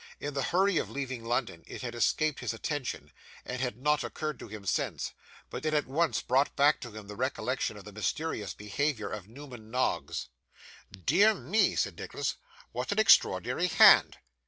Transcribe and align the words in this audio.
In 0.19 0.33
the 0.33 0.41
hurry 0.41 0.79
of 0.79 0.89
leaving 0.89 1.23
London, 1.23 1.63
it 1.67 1.83
had 1.83 1.93
escaped 1.93 2.39
his 2.39 2.55
attention, 2.55 3.11
and 3.45 3.61
had 3.61 3.77
not 3.77 4.03
occurred 4.03 4.39
to 4.39 4.47
him 4.47 4.65
since, 4.65 5.11
but 5.51 5.63
it 5.63 5.75
at 5.75 5.85
once 5.85 6.23
brought 6.23 6.55
back 6.55 6.79
to 6.81 6.91
him 6.91 7.05
the 7.07 7.15
recollection 7.15 7.77
of 7.77 7.83
the 7.85 7.91
mysterious 7.91 8.55
behaviour 8.55 9.11
of 9.11 9.27
Newman 9.27 9.69
Noggs. 9.69 10.29
'Dear 10.89 11.35
me!' 11.35 11.75
said 11.75 11.99
Nicholas; 11.99 12.37
'what 12.71 12.91
an 12.91 12.97
extraordinary 12.97 13.67
hand! 13.67 14.17